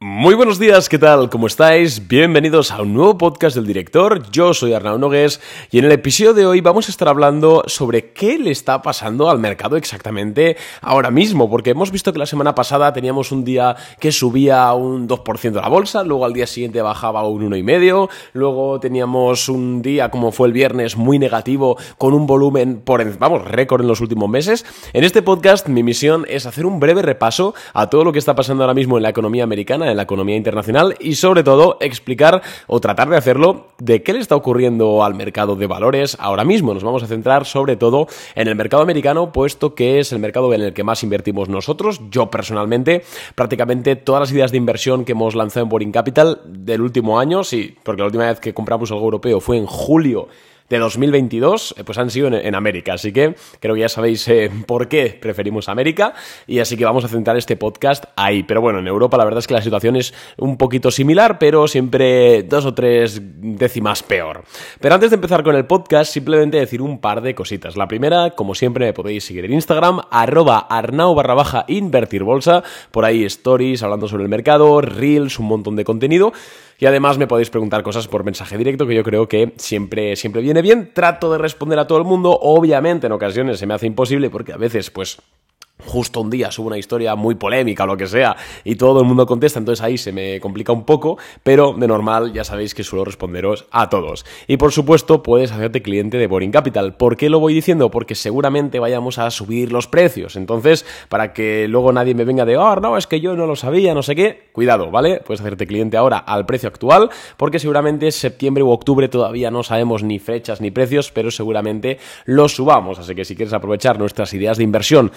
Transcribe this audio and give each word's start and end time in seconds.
Muy 0.00 0.34
buenos 0.34 0.58
días, 0.58 0.88
¿qué 0.88 0.98
tal? 0.98 1.30
¿Cómo 1.30 1.46
estáis? 1.46 2.08
Bienvenidos 2.08 2.70
a 2.70 2.82
un 2.82 2.92
nuevo 2.92 3.16
podcast 3.16 3.56
del 3.56 3.66
director. 3.66 4.28
Yo 4.30 4.52
soy 4.52 4.74
Arnaud 4.74 4.98
Nogués 4.98 5.40
y 5.70 5.78
en 5.78 5.86
el 5.86 5.92
episodio 5.92 6.34
de 6.34 6.44
hoy 6.44 6.60
vamos 6.60 6.88
a 6.88 6.90
estar 6.90 7.08
hablando 7.08 7.62
sobre 7.68 8.12
qué 8.12 8.38
le 8.38 8.50
está 8.50 8.82
pasando 8.82 9.30
al 9.30 9.38
mercado 9.38 9.76
exactamente 9.76 10.58
ahora 10.82 11.10
mismo, 11.10 11.48
porque 11.48 11.70
hemos 11.70 11.90
visto 11.90 12.12
que 12.12 12.18
la 12.18 12.26
semana 12.26 12.54
pasada 12.54 12.92
teníamos 12.92 13.32
un 13.32 13.44
día 13.44 13.76
que 13.98 14.12
subía 14.12 14.70
un 14.74 15.08
2% 15.08 15.52
la 15.54 15.68
bolsa, 15.68 16.02
luego 16.02 16.26
al 16.26 16.34
día 16.34 16.46
siguiente 16.46 16.82
bajaba 16.82 17.26
un 17.26 17.50
1,5%, 17.50 18.10
luego 18.34 18.80
teníamos 18.80 19.48
un 19.48 19.80
día 19.80 20.10
como 20.10 20.32
fue 20.32 20.48
el 20.48 20.52
viernes 20.52 20.96
muy 20.96 21.18
negativo 21.18 21.78
con 21.96 22.12
un 22.12 22.26
volumen 22.26 22.82
por 22.84 23.16
vamos, 23.18 23.44
récord 23.46 23.80
en 23.80 23.88
los 23.88 24.02
últimos 24.02 24.28
meses. 24.28 24.66
En 24.92 25.04
este 25.04 25.22
podcast 25.22 25.68
mi 25.68 25.82
misión 25.82 26.26
es 26.28 26.44
hacer 26.44 26.66
un 26.66 26.78
breve 26.78 27.00
repaso 27.00 27.54
a 27.72 27.88
todo 27.88 28.04
lo 28.04 28.12
que 28.12 28.18
está 28.18 28.34
pasando 28.34 28.64
ahora 28.64 28.74
mismo 28.74 28.98
en 28.98 29.04
la 29.04 29.10
economía 29.10 29.44
americana 29.44 29.83
en 29.90 29.96
la 29.96 30.04
economía 30.04 30.36
internacional 30.36 30.94
y 31.00 31.14
sobre 31.14 31.42
todo 31.42 31.76
explicar 31.80 32.42
o 32.66 32.80
tratar 32.80 33.08
de 33.08 33.16
hacerlo 33.16 33.68
de 33.78 34.02
qué 34.02 34.12
le 34.12 34.20
está 34.20 34.36
ocurriendo 34.36 35.04
al 35.04 35.14
mercado 35.14 35.56
de 35.56 35.66
valores 35.66 36.16
ahora 36.20 36.44
mismo. 36.44 36.74
Nos 36.74 36.84
vamos 36.84 37.02
a 37.02 37.06
centrar 37.06 37.44
sobre 37.44 37.76
todo 37.76 38.06
en 38.34 38.48
el 38.48 38.56
mercado 38.56 38.82
americano, 38.82 39.32
puesto 39.32 39.74
que 39.74 40.00
es 40.00 40.12
el 40.12 40.18
mercado 40.18 40.52
en 40.54 40.62
el 40.62 40.72
que 40.72 40.84
más 40.84 41.02
invertimos 41.02 41.48
nosotros. 41.48 42.00
Yo 42.10 42.30
personalmente, 42.30 43.04
prácticamente 43.34 43.96
todas 43.96 44.20
las 44.20 44.32
ideas 44.32 44.50
de 44.50 44.58
inversión 44.58 45.04
que 45.04 45.12
hemos 45.12 45.34
lanzado 45.34 45.64
en 45.64 45.68
Boring 45.68 45.92
Capital 45.92 46.40
del 46.46 46.80
último 46.80 47.18
año, 47.18 47.44
sí, 47.44 47.76
porque 47.82 48.02
la 48.02 48.06
última 48.06 48.26
vez 48.26 48.40
que 48.40 48.54
compramos 48.54 48.90
algo 48.90 49.04
europeo 49.04 49.40
fue 49.40 49.56
en 49.56 49.66
julio 49.66 50.28
de 50.68 50.78
2022 50.78 51.74
eh, 51.76 51.84
pues 51.84 51.98
han 51.98 52.10
sido 52.10 52.28
en, 52.28 52.54
América. 52.54 52.94
Así 52.94 53.12
que 53.12 53.34
creo 53.60 53.74
que 53.74 53.82
ya 53.82 53.88
sabéis 53.88 54.26
eh, 54.28 54.50
por 54.66 54.88
qué 54.88 55.18
preferimos 55.20 55.68
América 55.68 56.14
y 56.46 56.58
así 56.58 56.76
que 56.76 56.84
vamos 56.84 57.04
a 57.04 57.08
centrar 57.08 57.36
este 57.36 57.56
podcast 57.56 58.04
ahí. 58.16 58.42
Pero 58.42 58.60
bueno, 58.60 58.78
en 58.78 58.86
Europa 58.86 59.16
la 59.16 59.24
verdad 59.24 59.40
es 59.40 59.46
que 59.46 59.54
la 59.54 59.62
situación 59.62 59.96
es 59.96 60.14
un 60.36 60.56
poquito 60.56 60.90
similar, 60.90 61.38
pero 61.38 61.68
siempre 61.68 62.42
dos 62.44 62.64
o 62.64 62.74
tres 62.74 63.20
décimas 63.22 64.02
peor. 64.02 64.44
Pero 64.80 64.94
antes 64.94 65.10
de 65.10 65.16
empezar 65.16 65.42
con 65.42 65.56
el 65.56 65.66
podcast, 65.66 66.12
simplemente 66.12 66.58
decir 66.58 66.82
un 66.82 66.98
par 66.98 67.20
de 67.20 67.34
cositas. 67.34 67.76
La 67.76 67.88
primera, 67.88 68.30
como 68.30 68.54
siempre, 68.54 68.86
me 68.86 68.92
podéis 68.92 69.24
seguir 69.24 69.44
en 69.44 69.52
Instagram, 69.52 70.00
arroba 70.10 70.58
arnau 70.58 71.14
barra 71.14 71.34
baja 71.34 71.64
invertir 71.68 72.22
bolsa. 72.22 72.62
Por 72.90 73.04
ahí 73.04 73.24
stories 73.24 73.82
hablando 73.82 74.08
sobre 74.08 74.24
el 74.24 74.28
mercado, 74.28 74.80
reels, 74.80 75.38
un 75.38 75.46
montón 75.46 75.76
de 75.76 75.84
contenido. 75.84 76.32
Y 76.78 76.86
además 76.86 77.18
me 77.18 77.26
podéis 77.26 77.50
preguntar 77.50 77.82
cosas 77.82 78.08
por 78.08 78.24
mensaje 78.24 78.58
directo, 78.58 78.86
que 78.86 78.94
yo 78.94 79.04
creo 79.04 79.28
que 79.28 79.52
siempre, 79.56 80.16
siempre 80.16 80.42
viene 80.42 80.62
bien. 80.62 80.92
Trato 80.92 81.30
de 81.32 81.38
responder 81.38 81.78
a 81.78 81.86
todo 81.86 81.98
el 81.98 82.04
mundo. 82.04 82.38
Obviamente 82.40 83.06
en 83.06 83.12
ocasiones 83.12 83.58
se 83.58 83.66
me 83.66 83.74
hace 83.74 83.86
imposible 83.86 84.30
porque 84.30 84.52
a 84.52 84.56
veces 84.56 84.90
pues 84.90 85.18
justo 85.78 86.20
un 86.20 86.30
día 86.30 86.50
subo 86.50 86.68
una 86.68 86.78
historia 86.78 87.14
muy 87.14 87.34
polémica 87.34 87.84
o 87.84 87.86
lo 87.86 87.96
que 87.96 88.06
sea 88.06 88.36
y 88.64 88.76
todo 88.76 89.00
el 89.00 89.06
mundo 89.06 89.26
contesta, 89.26 89.58
entonces 89.58 89.82
ahí 89.84 89.98
se 89.98 90.12
me 90.12 90.40
complica 90.40 90.72
un 90.72 90.84
poco, 90.84 91.18
pero 91.42 91.72
de 91.72 91.86
normal 91.86 92.32
ya 92.32 92.44
sabéis 92.44 92.74
que 92.74 92.84
suelo 92.84 93.04
responderos 93.04 93.66
a 93.70 93.88
todos. 93.88 94.24
Y 94.46 94.56
por 94.56 94.72
supuesto 94.72 95.22
puedes 95.22 95.52
hacerte 95.52 95.82
cliente 95.82 96.16
de 96.16 96.26
Boring 96.26 96.52
Capital. 96.52 96.96
¿Por 96.96 97.16
qué 97.16 97.28
lo 97.28 97.40
voy 97.40 97.54
diciendo? 97.54 97.90
Porque 97.90 98.14
seguramente 98.14 98.78
vayamos 98.78 99.18
a 99.18 99.30
subir 99.30 99.72
los 99.72 99.86
precios. 99.86 100.36
Entonces, 100.36 100.86
para 101.08 101.32
que 101.32 101.66
luego 101.68 101.92
nadie 101.92 102.14
me 102.14 102.24
venga 102.24 102.44
de, 102.44 102.56
oh, 102.56 102.76
no, 102.76 102.96
es 102.96 103.06
que 103.06 103.20
yo 103.20 103.34
no 103.36 103.46
lo 103.46 103.56
sabía, 103.56 103.94
no 103.94 104.02
sé 104.02 104.14
qué, 104.14 104.48
cuidado, 104.52 104.90
¿vale? 104.90 105.20
Puedes 105.24 105.40
hacerte 105.40 105.66
cliente 105.66 105.96
ahora 105.96 106.18
al 106.18 106.46
precio 106.46 106.68
actual, 106.68 107.10
porque 107.36 107.58
seguramente 107.58 108.10
septiembre 108.10 108.62
u 108.62 108.70
octubre 108.70 109.08
todavía 109.08 109.50
no 109.50 109.62
sabemos 109.62 110.02
ni 110.02 110.18
fechas 110.18 110.60
ni 110.60 110.70
precios, 110.70 111.10
pero 111.12 111.30
seguramente 111.30 111.98
los 112.24 112.54
subamos. 112.54 112.98
Así 112.98 113.14
que 113.14 113.24
si 113.24 113.36
quieres 113.36 113.52
aprovechar 113.52 113.98
nuestras 113.98 114.32
ideas 114.34 114.56
de 114.56 114.64
inversión, 114.64 115.12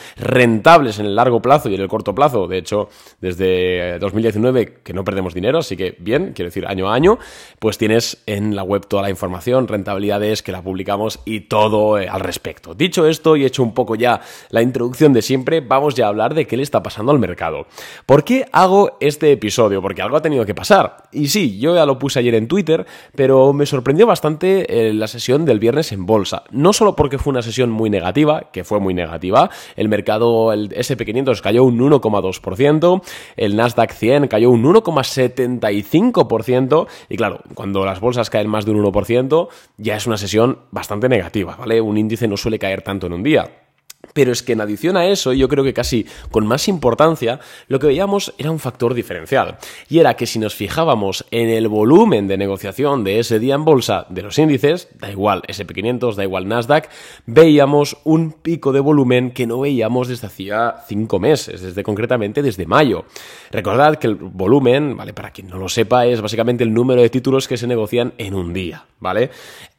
en 0.47 1.05
el 1.05 1.15
largo 1.15 1.41
plazo 1.41 1.69
y 1.69 1.75
en 1.75 1.81
el 1.81 1.87
corto 1.87 2.13
plazo. 2.13 2.47
De 2.47 2.57
hecho, 2.57 2.89
desde 3.21 3.99
2019 3.99 4.79
que 4.83 4.93
no 4.93 5.03
perdemos 5.03 5.33
dinero, 5.33 5.59
así 5.59 5.75
que 5.75 5.95
bien, 5.99 6.33
quiero 6.33 6.47
decir, 6.47 6.65
año 6.67 6.89
a 6.89 6.93
año, 6.93 7.19
pues 7.59 7.77
tienes 7.77 8.23
en 8.25 8.55
la 8.55 8.63
web 8.63 8.85
toda 8.87 9.03
la 9.03 9.09
información, 9.09 9.67
rentabilidades 9.67 10.43
que 10.43 10.51
la 10.51 10.61
publicamos 10.61 11.19
y 11.25 11.41
todo 11.41 11.99
eh, 11.99 12.07
al 12.07 12.21
respecto. 12.21 12.73
Dicho 12.73 13.07
esto 13.07 13.35
y 13.35 13.45
hecho 13.45 13.63
un 13.63 13.73
poco 13.73 13.95
ya 13.95 14.21
la 14.49 14.61
introducción 14.61 15.13
de 15.13 15.21
siempre, 15.21 15.61
vamos 15.61 15.95
ya 15.95 16.05
a 16.05 16.09
hablar 16.09 16.33
de 16.33 16.45
qué 16.45 16.57
le 16.57 16.63
está 16.63 16.83
pasando 16.83 17.11
al 17.11 17.19
mercado. 17.19 17.67
¿Por 18.05 18.23
qué 18.23 18.45
hago 18.51 18.97
este 18.99 19.31
episodio? 19.31 19.81
Porque 19.81 20.01
algo 20.01 20.17
ha 20.17 20.21
tenido 20.21 20.45
que 20.45 20.55
pasar. 20.55 20.97
Y 21.11 21.27
sí, 21.27 21.59
yo 21.59 21.75
ya 21.75 21.85
lo 21.85 21.99
puse 21.99 22.19
ayer 22.19 22.35
en 22.35 22.47
Twitter, 22.47 22.85
pero 23.15 23.53
me 23.53 23.65
sorprendió 23.65 24.07
bastante 24.07 24.89
eh, 24.89 24.93
la 24.93 25.07
sesión 25.07 25.45
del 25.45 25.59
viernes 25.59 25.91
en 25.91 26.05
bolsa. 26.05 26.43
No 26.51 26.73
solo 26.73 26.95
porque 26.95 27.17
fue 27.17 27.31
una 27.31 27.41
sesión 27.41 27.69
muy 27.69 27.89
negativa, 27.89 28.49
que 28.51 28.63
fue 28.63 28.79
muy 28.79 28.93
negativa, 28.93 29.49
el 29.75 29.89
mercado 29.89 30.36
el 30.53 30.69
SP500 30.69 31.41
cayó 31.41 31.63
un 31.63 31.79
1,2%, 31.79 33.01
el 33.35 33.55
Nasdaq 33.55 33.91
100 33.91 34.27
cayó 34.27 34.49
un 34.49 34.63
1,75%, 34.63 36.87
y 37.09 37.17
claro, 37.17 37.41
cuando 37.53 37.85
las 37.85 37.99
bolsas 37.99 38.29
caen 38.29 38.49
más 38.49 38.65
de 38.65 38.71
un 38.71 38.83
1%, 38.83 39.47
ya 39.77 39.95
es 39.95 40.07
una 40.07 40.17
sesión 40.17 40.59
bastante 40.71 41.09
negativa, 41.09 41.55
¿vale? 41.57 41.81
Un 41.81 41.97
índice 41.97 42.27
no 42.27 42.37
suele 42.37 42.59
caer 42.59 42.81
tanto 42.81 43.07
en 43.07 43.13
un 43.13 43.23
día. 43.23 43.66
Pero 44.13 44.31
es 44.31 44.41
que 44.41 44.53
en 44.53 44.61
adición 44.61 44.97
a 44.97 45.05
eso, 45.07 45.33
yo 45.33 45.47
creo 45.47 45.63
que 45.63 45.73
casi 45.73 46.05
con 46.31 46.47
más 46.47 46.67
importancia, 46.67 47.39
lo 47.67 47.79
que 47.79 47.87
veíamos 47.87 48.33
era 48.37 48.51
un 48.51 48.59
factor 48.59 48.93
diferencial. 48.93 49.57
Y 49.89 49.99
era 49.99 50.15
que 50.15 50.25
si 50.25 50.39
nos 50.39 50.55
fijábamos 50.55 51.25
en 51.29 51.49
el 51.49 51.67
volumen 51.67 52.27
de 52.27 52.37
negociación 52.37 53.03
de 53.03 53.19
ese 53.19 53.39
día 53.39 53.55
en 53.55 53.65
bolsa 53.65 54.05
de 54.09 54.23
los 54.23 54.37
índices, 54.39 54.87
da 54.99 55.11
igual 55.11 55.43
SP500, 55.43 56.15
da 56.15 56.23
igual 56.23 56.47
Nasdaq, 56.47 56.89
veíamos 57.25 57.97
un 58.03 58.31
pico 58.31 58.71
de 58.71 58.79
volumen 58.79 59.31
que 59.31 59.45
no 59.45 59.59
veíamos 59.59 60.07
desde 60.07 60.27
hacía 60.27 60.75
cinco 60.87 61.19
meses, 61.19 61.61
desde 61.61 61.83
concretamente 61.83 62.41
desde 62.41 62.65
mayo. 62.65 63.05
Recordad 63.51 63.97
que 63.97 64.07
el 64.07 64.15
volumen, 64.15 64.97
¿vale? 64.97 65.13
Para 65.13 65.31
quien 65.31 65.47
no 65.47 65.57
lo 65.57 65.69
sepa, 65.69 66.05
es 66.05 66.21
básicamente 66.21 66.63
el 66.63 66.73
número 66.73 67.01
de 67.01 67.09
títulos 67.09 67.47
que 67.47 67.57
se 67.57 67.67
negocian 67.67 68.13
en 68.17 68.33
un 68.33 68.53
día, 68.53 68.85
¿vale? 68.99 69.29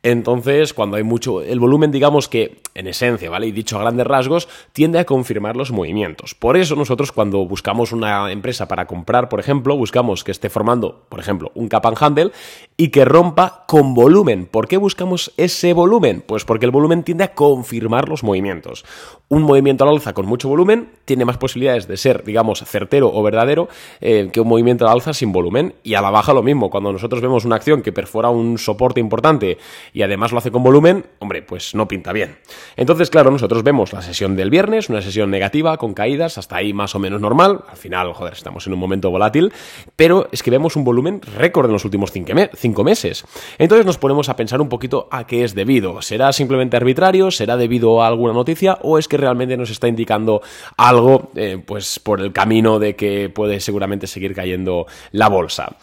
Entonces, 0.03 0.75
cuando 0.75 0.97
hay 0.97 1.03
mucho, 1.03 1.43
el 1.43 1.59
volumen, 1.59 1.91
digamos 1.91 2.29
que 2.29 2.61
en 2.79 2.87
esencia, 2.87 3.29
¿vale? 3.29 3.49
Y 3.49 3.53
dicho 3.53 3.77
a 3.77 3.81
grandes 3.81 4.07
rasgos, 4.07 4.49
tiende 4.73 5.01
a 5.01 5.05
confirmar 5.05 5.57
los 5.57 5.73
movimientos. 5.73 6.37
Por 6.37 6.57
eso 6.57 6.77
nosotros 6.77 7.11
cuando 7.11 7.45
buscamos 7.45 7.91
una 7.91 8.31
empresa 8.31 8.69
para 8.69 8.87
comprar, 8.87 9.29
por 9.29 9.41
ejemplo, 9.41 9.77
buscamos 9.77 10.23
que 10.23 10.31
esté 10.31 10.49
formando, 10.49 11.05
por 11.09 11.19
ejemplo, 11.19 11.51
un 11.57 11.69
cap 11.69 11.85
and 11.87 11.97
handle 12.01 12.33
y 12.77 12.91
que 12.91 13.05
rompa 13.05 13.65
con 13.67 13.95
volumen. 13.95 14.47
¿Por 14.47 14.69
qué 14.69 14.77
buscamos 14.77 15.33
ese 15.37 15.73
volumen? 15.73 16.23
Pues 16.25 16.45
porque 16.45 16.67
el 16.67 16.71
volumen 16.71 17.03
tiende 17.03 17.25
a 17.25 17.35
confirmar 17.35 18.09
los 18.09 18.23
movimientos. 18.23 18.85
Un 19.27 19.43
movimiento 19.43 19.83
al 19.83 19.91
alza 19.91 20.15
con 20.15 20.27
mucho 20.27 20.49
volumen 20.49 20.91
tiene 21.05 21.25
más 21.25 21.37
posibilidades 21.37 21.89
de 21.89 21.97
ser, 21.97 22.23
digamos, 22.23 22.61
certero 22.61 23.11
o 23.13 23.23
verdadero 23.25 23.69
eh, 24.01 24.31
que 24.33 24.41
un 24.41 24.49
movimiento 24.49 24.87
al 24.87 24.93
alza 24.93 25.13
sin 25.13 25.33
volumen. 25.33 25.75
Y 25.83 25.95
a 25.95 26.01
la 26.01 26.11
baja 26.11 26.33
lo 26.33 26.45
mismo. 26.45 26.71
Cuando 26.71 26.93
nosotros 26.93 27.21
vemos 27.21 27.45
una 27.45 27.57
acción 27.57 27.83
que 27.83 27.91
perfora 27.91 28.31
un 28.31 28.57
soporte 28.57 29.01
importante 29.01 29.59
y 29.93 30.03
además 30.03 30.33
lo 30.33 30.39
hace 30.39 30.51
con 30.51 30.63
volumen, 30.63 31.07
hombre, 31.19 31.43
pues 31.43 31.75
no 31.75 31.89
pinta 31.89 32.13
bien. 32.13 32.39
Entonces, 32.77 33.11
claro, 33.11 33.31
nosotros 33.31 33.63
vemos 33.63 33.93
la 33.93 34.03
sesión 34.03 34.37
del 34.37 34.51
viernes, 34.51 34.89
una 34.89 35.03
sesión 35.03 35.31
negativa, 35.31 35.77
con 35.77 35.95
caídas, 35.95 36.39
hasta 36.39 36.57
ahí 36.57 36.73
más 36.73 36.95
o 36.95 36.99
menos 36.99 37.21
normal. 37.21 37.65
Al 37.69 37.77
final, 37.77 38.13
joder, 38.13 38.33
estamos 38.33 38.67
en 38.67 38.73
un 38.73 38.79
momento 38.79 39.11
volátil, 39.11 39.53
pero 39.97 40.29
es 40.33 40.43
que 40.43 40.51
vemos 40.51 40.77
un 40.77 40.85
volumen 40.85 41.21
récord 41.37 41.67
en 41.67 41.73
los 41.73 41.85
últimos 41.85 42.13
cinco 42.13 42.85
meses. 42.85 43.25
Entonces 43.59 43.87
nos 43.87 43.99
ponemos 43.99 44.29
a 44.29 44.37
pensar 44.37 44.61
un 44.61 44.69
poquito 44.69 45.09
a 45.11 45.27
qué 45.27 45.45
es 45.45 45.55
debido. 45.55 46.03
¿Será 46.03 46.33
simplemente 46.33 46.77
arbitrario? 46.77 47.31
¿Será 47.31 47.57
debido 47.57 48.03
a 48.03 48.09
alguna 48.09 48.33
noticia? 48.33 48.79
¿O 48.83 48.99
es 48.99 49.09
que 49.09 49.17
realmente 49.17 49.57
nos 49.57 49.71
está 49.71 49.89
indicando 49.89 50.43
algo, 50.77 51.31
eh, 51.35 51.63
pues 51.65 51.99
por 51.99 52.21
el 52.21 52.33
camino 52.33 52.79
de 52.79 52.97
que 52.97 53.29
puede 53.29 53.61
seguramente 53.61 54.07
seguir 54.07 54.35
cayendo 54.35 54.87
la 55.13 55.29
bolsa? 55.29 55.77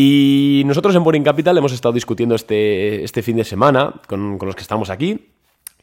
Y 0.00 0.62
nosotros 0.64 0.94
en 0.94 1.02
Boring 1.02 1.24
Capital 1.24 1.58
hemos 1.58 1.72
estado 1.72 1.92
discutiendo 1.92 2.36
este, 2.36 3.02
este 3.02 3.20
fin 3.20 3.36
de 3.36 3.42
semana 3.42 3.92
con, 4.06 4.38
con 4.38 4.46
los 4.46 4.54
que 4.54 4.62
estamos 4.62 4.90
aquí 4.90 5.26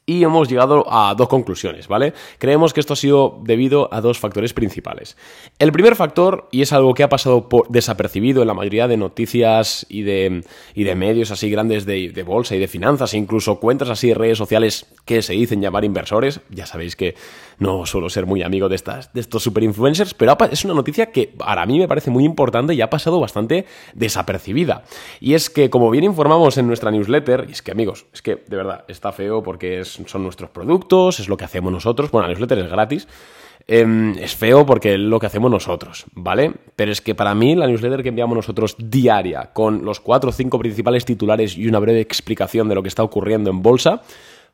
y 0.05 0.23
hemos 0.23 0.47
llegado 0.47 0.85
a 0.87 1.15
dos 1.15 1.27
conclusiones, 1.27 1.87
¿vale? 1.87 2.13
Creemos 2.37 2.73
que 2.73 2.79
esto 2.79 2.93
ha 2.93 2.95
sido 2.95 3.39
debido 3.43 3.91
a 3.91 4.01
dos 4.01 4.19
factores 4.19 4.53
principales. 4.53 5.17
El 5.57 5.71
primer 5.71 5.95
factor, 5.95 6.47
y 6.51 6.61
es 6.61 6.73
algo 6.73 6.93
que 6.93 7.01
ha 7.01 7.09
pasado 7.09 7.49
por 7.49 7.67
desapercibido 7.69 8.41
en 8.41 8.47
la 8.47 8.53
mayoría 8.53 8.87
de 8.87 8.97
noticias 8.97 9.85
y 9.89 10.03
de, 10.03 10.43
y 10.75 10.83
de 10.83 10.95
medios 10.95 11.31
así 11.31 11.49
grandes 11.49 11.85
de, 11.85 12.09
de, 12.09 12.23
bolsa 12.23 12.55
y 12.55 12.59
de 12.59 12.67
finanzas, 12.67 13.13
e 13.13 13.17
incluso 13.17 13.59
cuentas 13.59 13.89
así 13.89 14.09
de 14.09 14.13
redes 14.13 14.37
sociales 14.37 14.85
que 15.05 15.23
se 15.23 15.33
dicen 15.33 15.61
llamar 15.61 15.85
inversores, 15.85 16.41
ya 16.49 16.67
sabéis 16.67 16.95
que 16.95 17.15
no 17.57 17.85
suelo 17.85 18.09
ser 18.09 18.25
muy 18.25 18.43
amigo 18.43 18.69
de, 18.69 18.75
estas, 18.75 19.11
de 19.13 19.21
estos 19.21 19.41
super 19.41 19.63
influencers, 19.63 20.13
pero 20.13 20.37
es 20.51 20.65
una 20.65 20.73
noticia 20.73 21.07
que 21.07 21.27
para 21.27 21.65
mí 21.65 21.79
me 21.79 21.87
parece 21.87 22.11
muy 22.11 22.25
importante 22.25 22.73
y 22.73 22.81
ha 22.81 22.89
pasado 22.89 23.19
bastante 23.19 23.65
desapercibida. 23.93 24.83
Y 25.19 25.33
es 25.33 25.49
que, 25.49 25.69
como 25.69 25.89
bien 25.89 26.03
informamos 26.03 26.57
en 26.57 26.67
nuestra 26.67 26.91
newsletter, 26.91 27.45
y 27.49 27.53
es 27.53 27.61
que 27.61 27.71
amigos, 27.71 28.05
es 28.13 28.21
que 28.21 28.35
de 28.47 28.57
verdad 28.57 28.85
está 28.87 29.11
feo 29.11 29.41
porque 29.41 29.83
son 30.05 30.23
nuestros 30.23 30.49
productos, 30.49 31.19
es 31.19 31.27
lo 31.27 31.37
que 31.37 31.45
hacemos 31.45 31.71
nosotros, 31.71 32.11
bueno, 32.11 32.27
la 32.27 32.33
newsletter 32.33 32.59
es 32.59 32.69
gratis, 32.69 33.07
em, 33.67 34.17
es 34.17 34.35
feo 34.35 34.65
porque 34.65 34.93
es 34.93 34.99
lo 34.99 35.19
que 35.19 35.25
hacemos 35.25 35.49
nosotros, 35.49 36.05
¿vale? 36.13 36.51
Pero 36.75 36.91
es 36.91 37.01
que 37.01 37.15
para 37.15 37.33
mí 37.33 37.55
la 37.55 37.67
newsletter 37.67 38.03
que 38.03 38.09
enviamos 38.09 38.35
nosotros 38.35 38.75
diaria, 38.77 39.51
con 39.53 39.83
los 39.83 39.99
cuatro 39.99 40.29
o 40.29 40.33
cinco 40.33 40.59
principales 40.59 41.05
titulares 41.05 41.57
y 41.57 41.67
una 41.67 41.79
breve 41.79 42.01
explicación 42.01 42.69
de 42.69 42.75
lo 42.75 42.83
que 42.83 42.89
está 42.89 43.03
ocurriendo 43.03 43.49
en 43.49 43.61
bolsa, 43.61 44.01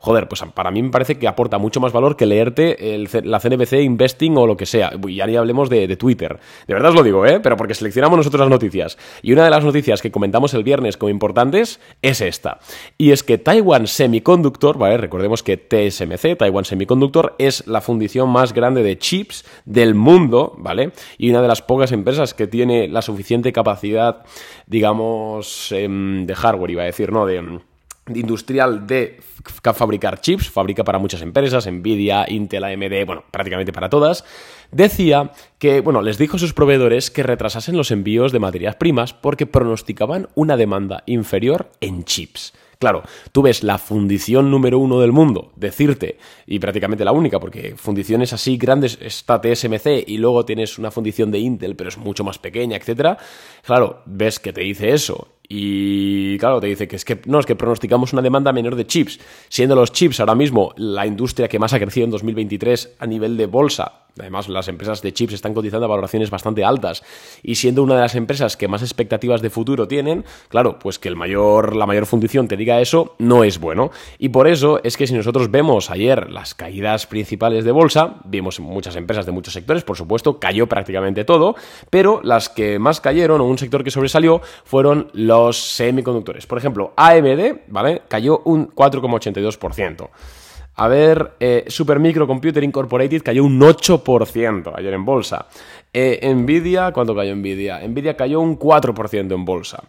joder, 0.01 0.27
pues 0.27 0.41
para 0.53 0.71
mí 0.71 0.81
me 0.81 0.89
parece 0.89 1.19
que 1.19 1.27
aporta 1.27 1.59
mucho 1.59 1.79
más 1.79 1.93
valor 1.93 2.17
que 2.17 2.25
leerte 2.25 2.75
la 3.23 3.39
CNBC 3.39 3.73
Investing 3.83 4.35
o 4.35 4.47
lo 4.47 4.57
que 4.57 4.65
sea. 4.65 4.91
Y 5.07 5.15
ya 5.15 5.27
ni 5.27 5.35
hablemos 5.35 5.69
de, 5.69 5.87
de, 5.87 5.95
Twitter. 5.95 6.39
De 6.67 6.73
verdad 6.73 6.89
os 6.89 6.95
lo 6.95 7.03
digo, 7.03 7.25
¿eh? 7.25 7.39
Pero 7.39 7.55
porque 7.55 7.75
seleccionamos 7.75 8.17
nosotros 8.17 8.39
las 8.39 8.49
noticias. 8.49 8.97
Y 9.21 9.31
una 9.31 9.43
de 9.43 9.51
las 9.51 9.63
noticias 9.63 10.01
que 10.01 10.11
comentamos 10.11 10.55
el 10.55 10.63
viernes 10.63 10.97
como 10.97 11.11
importantes 11.11 11.79
es 12.01 12.19
esta. 12.21 12.59
Y 12.97 13.11
es 13.11 13.21
que 13.21 13.37
Taiwan 13.37 13.85
Semiconductor, 13.85 14.79
¿vale? 14.79 14.97
Recordemos 14.97 15.43
que 15.43 15.57
TSMC, 15.57 16.35
Taiwan 16.35 16.65
Semiconductor, 16.65 17.35
es 17.37 17.67
la 17.67 17.81
fundición 17.81 18.29
más 18.29 18.53
grande 18.53 18.81
de 18.81 18.97
chips 18.97 19.45
del 19.65 19.93
mundo, 19.93 20.55
¿vale? 20.57 20.93
Y 21.19 21.29
una 21.29 21.43
de 21.43 21.47
las 21.47 21.61
pocas 21.61 21.91
empresas 21.91 22.33
que 22.33 22.47
tiene 22.47 22.87
la 22.87 23.03
suficiente 23.03 23.53
capacidad, 23.53 24.25
digamos, 24.65 25.71
em, 25.71 26.25
de 26.25 26.33
hardware, 26.33 26.71
iba 26.71 26.81
a 26.81 26.85
decir, 26.85 27.11
¿no? 27.11 27.27
De 27.27 27.61
industrial 28.15 28.87
de 28.87 29.19
fabricar 29.73 30.21
chips, 30.21 30.49
fabrica 30.49 30.83
para 30.83 30.99
muchas 30.99 31.21
empresas, 31.21 31.65
Nvidia, 31.71 32.25
Intel, 32.27 32.63
AMD, 32.63 33.05
bueno, 33.05 33.23
prácticamente 33.31 33.73
para 33.73 33.89
todas, 33.89 34.23
decía 34.71 35.31
que, 35.59 35.81
bueno, 35.81 36.01
les 36.01 36.17
dijo 36.17 36.37
a 36.37 36.39
sus 36.39 36.53
proveedores 36.53 37.11
que 37.11 37.23
retrasasen 37.23 37.77
los 37.77 37.91
envíos 37.91 38.31
de 38.31 38.39
materias 38.39 38.75
primas 38.75 39.13
porque 39.13 39.45
pronosticaban 39.45 40.29
una 40.35 40.57
demanda 40.57 41.03
inferior 41.05 41.71
en 41.81 42.03
chips. 42.03 42.53
Claro, 42.81 43.03
tú 43.31 43.43
ves 43.43 43.61
la 43.61 43.77
fundición 43.77 44.49
número 44.49 44.79
uno 44.79 44.99
del 44.99 45.11
mundo 45.11 45.51
decirte, 45.55 46.17
y 46.47 46.57
prácticamente 46.57 47.05
la 47.05 47.11
única, 47.11 47.39
porque 47.39 47.75
fundiciones 47.77 48.33
así 48.33 48.57
grandes 48.57 48.97
está 48.99 49.39
TSMC 49.39 50.03
y 50.07 50.17
luego 50.17 50.45
tienes 50.45 50.79
una 50.79 50.89
fundición 50.89 51.29
de 51.29 51.37
Intel, 51.37 51.75
pero 51.75 51.89
es 51.89 51.99
mucho 51.99 52.23
más 52.23 52.39
pequeña, 52.39 52.77
etcétera. 52.77 53.19
Claro, 53.63 54.01
ves 54.07 54.39
que 54.39 54.51
te 54.51 54.61
dice 54.61 54.93
eso 54.93 55.27
y 55.47 56.37
claro, 56.37 56.59
te 56.59 56.67
dice 56.67 56.87
que 56.87 56.95
es 56.95 57.05
que 57.05 57.21
no, 57.25 57.39
es 57.39 57.45
que 57.45 57.55
pronosticamos 57.55 58.13
una 58.13 58.21
demanda 58.21 58.53
menor 58.53 58.75
de 58.75 58.87
chips, 58.87 59.19
siendo 59.49 59.75
los 59.75 59.91
chips 59.91 60.19
ahora 60.19 60.35
mismo 60.35 60.73
la 60.77 61.05
industria 61.05 61.47
que 61.47 61.59
más 61.59 61.73
ha 61.73 61.79
crecido 61.79 62.05
en 62.05 62.11
2023 62.11 62.95
a 62.99 63.05
nivel 63.05 63.37
de 63.37 63.47
bolsa 63.47 64.01
Además, 64.19 64.49
las 64.49 64.67
empresas 64.67 65.01
de 65.01 65.13
chips 65.13 65.33
están 65.33 65.53
cotizando 65.53 65.85
a 65.85 65.89
valoraciones 65.89 66.29
bastante 66.29 66.65
altas 66.65 67.03
y 67.43 67.55
siendo 67.55 67.81
una 67.81 67.95
de 67.95 68.01
las 68.01 68.15
empresas 68.15 68.57
que 68.57 68.67
más 68.67 68.81
expectativas 68.81 69.41
de 69.41 69.49
futuro 69.49 69.87
tienen, 69.87 70.25
claro, 70.49 70.79
pues 70.79 70.99
que 70.99 71.07
el 71.07 71.15
mayor, 71.15 71.75
la 71.75 71.85
mayor 71.85 72.05
fundición 72.05 72.47
te 72.47 72.57
diga 72.57 72.81
eso 72.81 73.15
no 73.19 73.43
es 73.43 73.59
bueno. 73.59 73.91
Y 74.19 74.29
por 74.29 74.47
eso 74.47 74.81
es 74.83 74.97
que 74.97 75.07
si 75.07 75.13
nosotros 75.13 75.49
vemos 75.49 75.89
ayer 75.89 76.29
las 76.29 76.53
caídas 76.53 77.07
principales 77.07 77.63
de 77.63 77.71
bolsa, 77.71 78.17
vimos 78.25 78.59
muchas 78.59 78.95
empresas 78.97 79.25
de 79.25 79.31
muchos 79.31 79.53
sectores, 79.53 79.83
por 79.83 79.95
supuesto, 79.95 80.39
cayó 80.39 80.67
prácticamente 80.67 81.23
todo, 81.23 81.55
pero 81.89 82.19
las 82.23 82.49
que 82.49 82.79
más 82.79 82.99
cayeron 82.99 83.39
o 83.39 83.45
un 83.45 83.57
sector 83.57 83.83
que 83.83 83.91
sobresalió 83.91 84.41
fueron 84.65 85.09
los 85.13 85.40
semiconductores. 85.51 86.45
Por 86.45 86.57
ejemplo, 86.57 86.93
AMD, 86.95 87.61
¿vale? 87.67 88.03
Cayó 88.07 88.41
un 88.45 88.69
4,82%. 88.69 90.09
A 90.75 90.87
ver, 90.87 91.33
eh, 91.39 91.65
Super 91.67 91.99
Microcomputer 91.99 92.63
Incorporated 92.63 93.21
cayó 93.21 93.43
un 93.43 93.59
8% 93.59 94.73
ayer 94.75 94.93
en 94.93 95.05
bolsa. 95.05 95.47
Eh, 95.93 96.33
Nvidia, 96.33 96.91
¿cuánto 96.91 97.15
cayó 97.15 97.35
Nvidia? 97.35 97.85
Nvidia 97.87 98.15
cayó 98.15 98.39
un 98.39 98.57
4% 98.57 99.35
en 99.35 99.45
bolsa. 99.45 99.83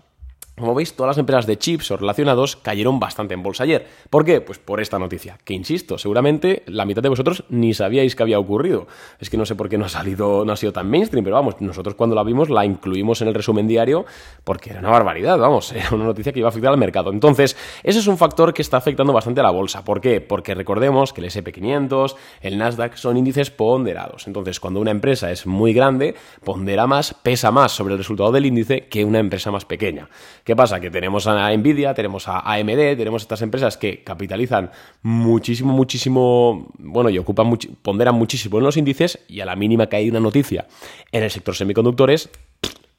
Como 0.59 0.75
veis, 0.75 0.95
todas 0.95 1.09
las 1.09 1.19
empresas 1.19 1.47
de 1.47 1.57
chips 1.57 1.91
o 1.93 1.97
relacionados 1.97 2.57
cayeron 2.57 3.01
bastante 3.01 3.33
en 3.33 3.43
bolsa 3.43 3.65
ayer. 3.65 3.87
¿Por 4.11 4.23
qué? 4.23 4.43
Pues 4.43 4.59
por 4.59 4.83
esta 4.83 4.99
noticia, 4.99 5.39
que 5.45 5.55
insisto, 5.55 5.97
seguramente 5.97 6.63
la 6.67 6.85
mitad 6.85 7.03
de 7.03 7.09
vosotros 7.09 7.45
ni 7.49 7.73
sabíais 7.73 8.15
que 8.15 8.23
había 8.23 8.39
ocurrido. 8.39 8.87
Es 9.19 9.31
que 9.31 9.39
no 9.39 9.47
sé 9.47 9.55
por 9.55 9.71
qué 9.71 9.79
no 9.79 9.87
ha 9.87 9.89
salido, 9.89 10.45
no 10.45 10.53
ha 10.53 10.57
sido 10.57 10.75
tan 10.75 10.91
mainstream, 10.91 11.25
pero 11.25 11.37
vamos, 11.37 11.59
nosotros 11.61 11.95
cuando 11.95 12.15
la 12.15 12.23
vimos 12.23 12.51
la 12.51 12.67
incluimos 12.67 13.23
en 13.23 13.29
el 13.29 13.35
resumen 13.35 13.67
diario 13.67 14.05
porque 14.45 14.71
era 14.71 14.81
una 14.81 14.91
barbaridad, 14.91 15.39
vamos, 15.39 15.73
era 15.73 15.89
una 15.91 16.05
noticia 16.05 16.33
que 16.33 16.41
iba 16.41 16.49
a 16.49 16.51
afectar 16.51 16.71
al 16.71 16.79
mercado. 16.79 17.11
Entonces, 17.11 17.57
ese 17.83 18.01
es 18.01 18.07
un 18.07 18.19
factor 18.19 18.53
que 18.53 18.61
está 18.61 18.77
afectando 18.77 19.15
bastante 19.15 19.41
a 19.41 19.45
la 19.45 19.51
bolsa. 19.51 19.85
¿Por 19.87 20.03
qué? 20.03 20.21
Porque 20.21 20.55
recordemos 20.55 21.15
que 21.15 21.23
el 21.23 21.29
SP500, 21.29 22.15
el 22.43 22.59
Nasdaq 22.59 22.97
son 22.97 23.17
índices 23.17 23.51
ponderados. 23.51 24.27
Entonces, 24.27 24.61
cuando 24.61 24.81
una 24.81 24.91
empresa 24.91 25.31
es 25.31 25.47
muy 25.47 25.73
grande, 25.73 26.15
pondera 26.45 26.87
más, 26.87 27.15
pesa 27.15 27.51
más 27.51 27.73
sobre 27.73 27.95
el 27.95 27.99
resultado 27.99 28.33
del 28.33 28.45
índice 28.45 28.87
que 28.89 29.03
una 29.03 29.19
empresa 29.19 29.51
más 29.51 29.65
pequeña. 29.65 30.11
¿Qué 30.45 30.57
pasa? 30.57 30.81
Que 30.81 30.91
tenemos 30.91 31.27
a 31.27 31.55
Nvidia, 31.57 31.95
tenemos 31.95 32.27
a 32.27 32.41
AMD, 32.41 32.97
tenemos 32.97 33.23
estas 33.23 33.43
empresas 33.43 33.77
que 33.77 34.03
capitalizan 34.03 34.71
muchísimo, 35.03 35.73
muchísimo, 35.73 36.69
bueno, 36.79 37.11
y 37.11 37.19
ocupan, 37.19 37.57
ponderan 37.83 38.17
muchísimo 38.17 38.59
en 38.59 38.65
los 38.65 38.77
índices 38.77 39.21
y 39.29 39.41
a 39.41 39.47
la 39.47 39.55
mínima 39.55 39.89
que 39.89 39.97
hay 39.97 40.11
una 40.11 40.21
noticia 40.21 40.67
en 41.13 41.23
el 41.23 41.31
sector 41.31 41.55
semiconductores, 41.55 42.29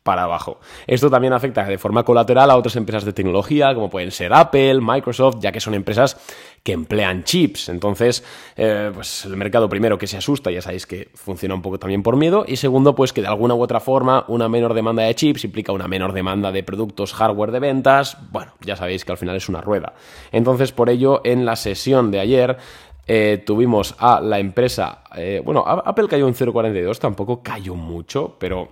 para 0.03 0.23
abajo. 0.23 0.59
Esto 0.85 1.09
también 1.09 1.33
afecta 1.33 1.63
de 1.63 1.77
forma 1.77 2.03
colateral 2.03 2.51
a 2.51 2.57
otras 2.57 2.75
empresas 2.75 3.05
de 3.05 3.13
tecnología, 3.13 3.73
como 3.73 3.89
pueden 3.89 4.11
ser 4.11 4.33
Apple, 4.33 4.81
Microsoft, 4.81 5.37
ya 5.39 5.51
que 5.51 5.59
son 5.59 5.73
empresas 5.73 6.17
que 6.61 6.73
emplean 6.73 7.23
chips. 7.23 7.69
Entonces, 7.69 8.23
eh, 8.55 8.91
pues 8.93 9.25
el 9.25 9.35
mercado 9.37 9.67
primero 9.69 9.97
que 9.97 10.07
se 10.07 10.17
asusta, 10.17 10.51
ya 10.51 10.61
sabéis 10.61 10.85
que 10.85 11.09
funciona 11.13 11.55
un 11.55 11.61
poco 11.61 11.79
también 11.79 12.03
por 12.03 12.17
miedo, 12.17 12.45
y 12.47 12.57
segundo, 12.57 12.95
pues 12.95 13.13
que 13.13 13.21
de 13.21 13.27
alguna 13.27 13.55
u 13.55 13.61
otra 13.61 13.79
forma 13.79 14.25
una 14.27 14.49
menor 14.49 14.73
demanda 14.73 15.03
de 15.03 15.15
chips 15.15 15.45
implica 15.45 15.71
una 15.71 15.87
menor 15.87 16.13
demanda 16.13 16.51
de 16.51 16.63
productos 16.63 17.13
hardware 17.13 17.51
de 17.51 17.59
ventas. 17.59 18.17
Bueno, 18.31 18.53
ya 18.61 18.75
sabéis 18.75 19.05
que 19.05 19.11
al 19.13 19.17
final 19.17 19.35
es 19.35 19.49
una 19.49 19.61
rueda. 19.61 19.93
Entonces, 20.31 20.71
por 20.71 20.89
ello, 20.89 21.21
en 21.23 21.45
la 21.45 21.55
sesión 21.55 22.11
de 22.11 22.19
ayer 22.19 22.57
eh, 23.05 23.43
tuvimos 23.45 23.95
a 23.99 24.21
la 24.21 24.39
empresa, 24.39 25.03
eh, 25.15 25.41
bueno, 25.43 25.65
Apple 25.65 26.07
cayó 26.07 26.27
en 26.27 26.33
0,42, 26.33 26.99
tampoco 26.99 27.43
cayó 27.43 27.75
mucho, 27.75 28.37
pero 28.39 28.69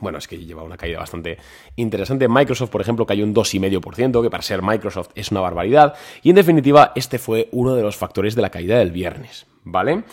bueno, 0.00 0.18
es 0.18 0.28
que 0.28 0.38
lleva 0.38 0.62
una 0.62 0.76
caída 0.76 0.98
bastante 0.98 1.38
interesante. 1.76 2.28
Microsoft, 2.28 2.70
por 2.70 2.80
ejemplo, 2.80 3.06
cayó 3.06 3.24
un 3.24 3.34
2,5%, 3.34 4.22
que 4.22 4.30
para 4.30 4.42
ser 4.42 4.62
Microsoft 4.62 5.10
es 5.14 5.30
una 5.30 5.40
barbaridad. 5.40 5.94
Y 6.22 6.30
en 6.30 6.36
definitiva, 6.36 6.92
este 6.94 7.18
fue 7.18 7.48
uno 7.52 7.74
de 7.74 7.82
los 7.82 7.96
factores 7.96 8.34
de 8.34 8.42
la 8.42 8.50
caída 8.50 8.78
del 8.78 8.90
viernes, 8.90 9.46
¿vale? 9.64 10.04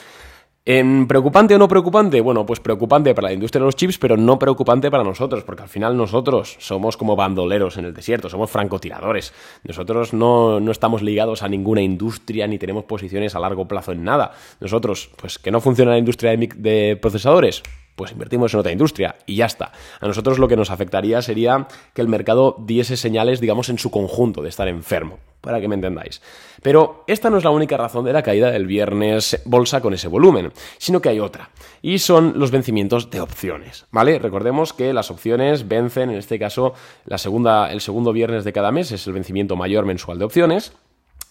¿En 0.66 1.08
preocupante 1.08 1.54
o 1.56 1.58
no 1.60 1.68
preocupante? 1.68 2.22
Bueno, 2.22 2.46
pues 2.46 2.62
preocupante 2.62 3.14
para 3.14 3.28
la 3.28 3.34
industria 3.34 3.60
de 3.60 3.66
los 3.66 3.76
chips, 3.76 3.98
pero 3.98 4.16
no 4.16 4.40
preocupante 4.40 4.90
para 4.90 5.04
nosotros, 5.04 5.44
porque 5.44 5.64
al 5.64 5.68
final 5.68 5.98
nosotros 5.98 6.56
somos 6.60 6.96
como 6.96 7.18
bandoleros 7.18 7.76
en 7.76 7.84
el 7.84 7.94
desierto, 7.94 8.30
somos 8.30 8.50
francotiradores. 8.50 9.34
Nosotros 9.66 10.14
no, 10.14 10.62
no, 10.62 10.72
estamos 10.72 11.02
ligados 11.02 11.44
a 11.44 11.50
ninguna 11.50 11.82
industria 11.82 12.48
ni 12.48 12.58
tenemos 12.60 12.86
posiciones 12.86 13.36
a 13.36 13.42
largo 13.42 13.68
plazo 13.68 13.92
en 13.92 14.06
nada. 14.06 14.32
Nosotros, 14.62 15.10
pues 15.18 15.38
que 15.38 15.52
no 15.52 15.60
funciona 15.60 15.92
la 15.92 15.98
industria 15.98 16.32
de, 16.32 16.50
de 16.56 16.96
procesadores, 16.96 17.62
pues 17.96 18.12
invertimos 18.12 18.54
en 18.54 18.60
otra 18.60 18.72
industria 18.72 19.16
y 19.26 19.36
ya 19.36 19.46
está. 19.46 19.72
A 20.00 20.08
nosotros 20.08 20.40
lo 20.40 20.48
que 20.48 20.56
nos 20.56 20.72
afectaría 20.72 21.22
sería 21.22 21.68
que 21.94 22.02
el 22.02 22.08
mercado 22.08 22.56
diese 22.60 22.98
señales, 22.98 23.40
digamos, 23.40 23.70
en 23.70 23.78
su 23.78 23.92
conjunto 23.92 24.42
de 24.42 24.50
estar 24.50 24.68
enfermo, 24.68 25.20
para 25.42 25.60
que 25.60 25.68
me 25.68 25.76
entendáis. 25.76 26.22
Pero 26.62 27.04
esta 27.08 27.30
no 27.30 27.38
es 27.38 27.44
la 27.44 27.50
única 27.50 27.78
razón 27.78 28.06
de 28.06 28.14
la 28.14 28.24
caída 28.24 28.52
del 28.52 28.66
viernes 28.66 29.42
bolsa 29.46 29.82
con 29.82 29.94
ese 29.94 30.08
volumen, 30.08 30.52
sino 30.78 31.02
que 31.02 31.10
hay 31.10 31.20
otra, 31.20 31.50
y 31.82 32.00
son 32.00 32.40
los 32.40 32.52
vencimientos 32.52 33.10
de 33.10 33.22
opciones, 33.22 33.86
¿vale? 33.92 34.20
Recordemos 34.20 34.74
que 34.74 34.94
las 34.94 35.12
opciones 35.12 35.68
vencen, 35.68 36.10
en 36.10 36.18
este 36.18 36.40
caso, 36.40 36.74
la 37.06 37.18
segunda, 37.18 37.72
el 37.72 37.82
segundo 37.82 38.14
viernes 38.14 38.44
de 38.44 38.54
cada 38.54 38.72
mes 38.72 38.92
es 38.92 39.06
el 39.08 39.14
vencimiento 39.14 39.56
mayor 39.56 39.86
mensual 39.86 40.20
de 40.20 40.26
opciones, 40.26 40.74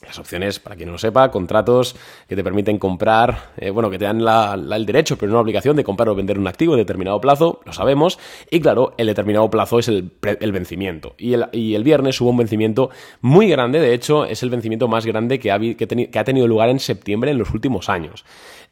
las 0.05 0.19
opciones, 0.19 0.59
para 0.59 0.77
quien 0.77 0.89
no 0.89 0.93
lo 0.93 0.99
sepa, 0.99 1.31
contratos 1.31 1.97
que 2.29 2.37
te 2.37 2.43
permiten 2.43 2.79
comprar, 2.79 3.53
eh, 3.57 3.71
bueno, 3.71 3.91
que 3.91 3.99
te 3.99 4.05
dan 4.05 4.21
el 4.21 4.87
derecho, 4.87 5.17
pero 5.17 5.31
no 5.31 5.37
la 5.37 5.43
obligación 5.43 5.77
de 5.77 5.85
comprar 5.85 6.09
o 6.09 6.15
vender 6.15 6.39
un 6.39 6.47
activo 6.47 6.75
en 6.75 6.81
determinado 6.81 7.21
plazo, 7.21 7.61
lo 7.65 7.73
sabemos, 7.73 8.19
y 8.51 8.61
claro, 8.61 8.95
el 8.99 9.07
determinado 9.07 9.49
plazo 9.51 9.79
es 9.79 9.89
el, 9.89 10.11
vencimiento. 10.53 11.15
Y 11.19 11.35
el, 11.35 11.47
y 11.53 11.75
el, 11.75 11.85
viernes 11.85 12.21
hubo 12.21 12.31
un 12.31 12.37
vencimiento 12.37 12.91
muy 13.21 13.49
grande, 13.49 13.81
de 13.81 13.95
hecho, 13.95 14.25
es 14.25 14.43
el 14.43 14.51
vencimiento 14.51 14.89
más 14.89 15.07
grande 15.07 15.39
que 15.39 15.53
ha, 15.53 15.59
que 15.59 16.19
ha 16.19 16.25
tenido 16.25 16.49
lugar 16.49 16.69
en 16.69 16.81
septiembre 16.81 17.31
en 17.31 17.39
los 17.39 17.51
últimos 17.51 17.89
años. 17.89 18.25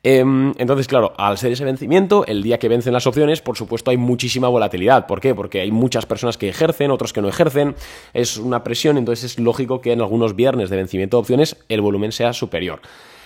Em, 0.02 0.54
entonces, 0.56 0.86
claro, 0.86 1.12
al 1.18 1.36
ser 1.36 1.52
ese 1.52 1.64
vencimiento, 1.64 2.24
el 2.26 2.42
día 2.42 2.58
que 2.58 2.68
vencen 2.68 2.94
las 2.94 3.06
opciones, 3.06 3.42
por 3.42 3.58
supuesto 3.58 3.90
hay 3.90 3.98
muchísima 3.98 4.48
volatilidad. 4.48 5.06
¿Por 5.06 5.20
qué? 5.20 5.34
Porque 5.34 5.60
hay 5.60 5.70
muchas 5.70 6.06
personas 6.06 6.38
que 6.38 6.48
ejercen, 6.48 6.90
otros 6.90 7.12
que 7.12 7.20
no 7.20 7.28
ejercen, 7.28 7.74
es 8.14 8.38
una 8.38 8.64
presión, 8.64 8.96
entonces 8.96 9.32
es 9.32 9.38
lógico 9.38 9.82
que 9.82 9.92
en 9.92 10.00
algunos 10.00 10.34
viernes 10.34 10.70
de 10.70 10.76
vencimiento 10.76 11.18
de 11.18 11.20
opciones 11.20 11.56
el 11.68 11.82
volumen 11.82 12.12
sea 12.12 12.32
superior. 12.32 12.80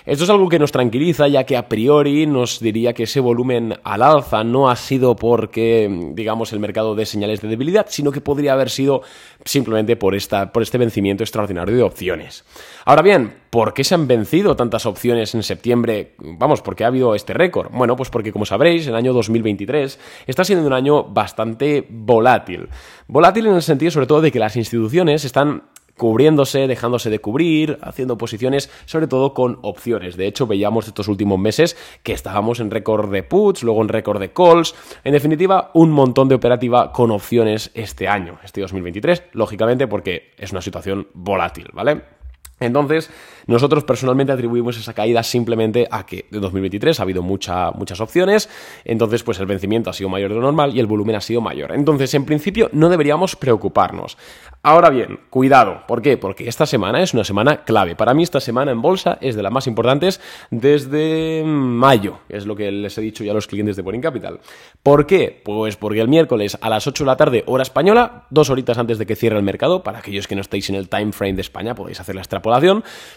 Esto 0.07 0.25
es 0.25 0.31
algo 0.31 0.51
que 0.51 0.59
nos 0.59 0.71
tranquiliza, 0.71 1.29
ya 1.29 1.45
que 1.45 1.57
a 1.57 1.67
priori 1.67 2.27
nos 2.27 2.61
diría 2.61 2.93
que 2.93 3.05
ese 3.05 3.21
volumen 3.21 3.79
al 3.85 4.03
alza 4.03 4.45
no 4.45 4.69
ha 4.69 4.77
sido 4.77 5.17
porque, 5.17 5.89
digamos, 6.13 6.53
el 6.53 6.61
mercado 6.61 6.95
de 6.95 7.07
señales 7.07 7.41
de 7.41 7.49
debilidad, 7.49 7.87
sino 7.89 8.13
que 8.13 8.21
podría 8.21 8.53
haber 8.53 8.69
sido 8.69 9.01
simplemente 9.47 9.97
por, 9.97 10.15
esta, 10.15 10.53
por 10.53 10.63
este 10.63 10.77
vencimiento 10.77 11.25
extraordinario 11.25 11.75
de 11.75 11.83
opciones. 11.83 12.45
Ahora 12.85 13.01
bien, 13.01 13.33
¿por 13.49 13.73
qué 13.73 13.83
se 13.83 13.95
han 13.95 14.07
vencido 14.07 14.55
tantas 14.57 14.85
opciones 14.85 15.35
en 15.35 15.43
septiembre? 15.43 16.17
Vamos, 16.19 16.61
¿por 16.61 16.77
qué 16.77 16.85
ha 16.85 16.89
habido 16.89 17.15
este 17.15 17.33
récord? 17.33 17.71
Bueno, 17.73 17.97
pues 17.97 18.11
porque, 18.11 18.31
como 18.31 18.45
sabréis, 18.45 18.87
el 18.87 18.97
año 18.97 19.15
2023 19.15 19.99
está 20.27 20.45
siendo 20.45 20.67
un 20.67 20.75
año 20.75 21.05
bastante 21.05 21.87
volátil. 21.89 22.69
Volátil 23.09 23.47
en 23.47 23.55
el 23.55 23.63
sentido, 23.63 23.91
sobre 23.91 24.07
todo, 24.07 24.21
de 24.21 24.31
que 24.31 24.39
las 24.39 24.55
instituciones 24.57 25.25
están 25.25 25.63
cubriéndose, 25.97 26.67
dejándose 26.67 27.11
de 27.11 27.21
cubrir, 27.21 27.79
haciendo 27.83 28.19
posiciones, 28.19 28.71
sobre 28.85 29.07
todo 29.07 29.35
con 29.35 29.59
opciones. 29.63 30.17
De 30.17 30.27
hecho, 30.27 30.47
veíamos 30.47 30.87
estos 30.87 31.09
últimos 31.09 31.39
meses 31.39 31.77
que 32.03 32.13
estábamos 32.13 32.61
en 32.61 32.71
récord 32.71 33.11
de 33.11 33.23
puts, 33.23 33.63
luego 33.63 33.83
en 33.83 33.89
récord 33.89 34.21
de 34.21 34.33
calls, 34.33 34.75
en 35.05 35.13
definitiva, 35.13 35.71
un 35.75 35.91
montón 35.91 36.29
de 36.29 36.35
operativa 36.35 36.93
con 36.93 37.11
opciones 37.11 37.71
este 37.75 38.09
año, 38.09 38.39
este 38.45 38.61
2023, 38.61 39.25
lógicamente 39.33 39.87
porque 39.87 40.33
es 40.39 40.53
una 40.53 40.63
situación 40.63 41.09
volátil, 41.15 41.69
¿vale? 41.73 42.14
Entonces, 42.61 43.11
nosotros 43.47 43.85
personalmente 43.85 44.33
atribuimos 44.33 44.79
esa 44.79 44.95
caída 44.95 45.23
simplemente 45.23 45.87
a 45.91 46.07
que 46.07 46.27
de 46.31 46.41
2023 46.41 46.99
ha 46.99 47.03
habido 47.03 47.23
muchas 47.23 48.01
opciones, 48.01 48.49
entonces 48.85 49.23
pues 49.23 49.39
el 49.41 49.47
vencimiento 49.47 49.91
ha 49.91 49.93
sido 49.93 50.09
mayor 50.09 50.31
de 50.31 50.37
lo 50.37 50.43
normal 50.43 50.75
y 50.75 50.81
el 50.81 50.87
volumen 50.87 51.17
ha 51.17 51.21
sido 51.21 51.41
mayor. 51.41 51.73
Entonces, 51.73 52.15
en 52.15 52.25
principio, 52.25 52.71
no 52.73 52.89
deberíamos 52.89 53.37
preocuparnos. 53.37 54.17
Ahora 54.63 54.89
bien, 54.89 55.21
cuidado, 55.29 55.83
¿por 55.87 56.01
qué? 56.01 56.17
Porque 56.17 56.49
esta 56.49 56.65
semana 56.65 57.03
es 57.03 57.13
una 57.13 57.25
semana 57.25 57.65
clave. 57.65 57.97
Para 57.97 58.15
mí 58.15 58.23
esta 58.23 58.41
semana 58.41 58.73
en 58.73 58.81
bolsa 58.81 59.19
es 59.21 59.37
de 59.37 59.43
las 59.43 59.53
más 59.53 59.67
importantes 59.67 60.23
desde 60.51 61.43
mayo, 61.45 62.21
es 62.31 62.47
lo 62.47 62.57
que 62.57 62.73
les 62.73 62.97
he 62.97 63.03
dicho 63.03 63.25
ya 63.25 63.33
a 63.33 63.35
los 63.35 63.47
clientes 63.47 63.77
de 63.77 63.83
Boring 63.83 64.01
Capital. 64.01 64.41
¿Por 64.83 65.07
qué? 65.07 65.43
Pues 65.45 65.77
porque 65.77 66.01
el 66.01 66.09
miércoles 66.09 66.57
a 66.63 66.71
las 66.71 66.87
8 66.87 67.05
de 67.05 67.07
la 67.07 67.17
tarde, 67.19 67.45
hora 67.47 67.63
española, 67.63 68.25
dos 68.31 68.49
horitas 68.49 68.79
antes 68.79 68.97
de 68.97 69.05
que 69.05 69.17
cierre 69.17 69.37
el 69.37 69.43
mercado, 69.43 69.83
para 69.83 69.99
aquellos 69.99 70.27
que 70.27 70.35
no 70.35 70.41
estéis 70.41 70.71
en 70.71 70.77
el 70.77 70.89
time 70.89 71.13
frame 71.13 71.35
de 71.35 71.43
España, 71.43 71.75
podéis 71.75 72.01
hacer 72.01 72.15
la 72.15 72.23
extrapolación, 72.23 72.44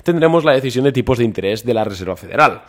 tendremos 0.03 0.43
la 0.43 0.53
decisión 0.53 0.85
de 0.85 0.91
tipos 0.91 1.17
de 1.17 1.25
interés 1.25 1.65
de 1.65 1.73
la 1.73 1.83
Reserva 1.83 2.15
Federal. 2.15 2.63